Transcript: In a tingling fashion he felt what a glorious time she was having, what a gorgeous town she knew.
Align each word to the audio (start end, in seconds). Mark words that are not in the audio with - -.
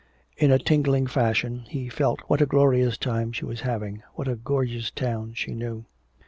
In 0.35 0.49
a 0.51 0.57
tingling 0.57 1.05
fashion 1.05 1.65
he 1.69 1.87
felt 1.87 2.21
what 2.21 2.41
a 2.41 2.47
glorious 2.47 2.97
time 2.97 3.31
she 3.31 3.45
was 3.45 3.61
having, 3.61 4.01
what 4.15 4.27
a 4.27 4.35
gorgeous 4.35 4.89
town 4.89 5.33
she 5.35 5.53
knew. 5.53 5.85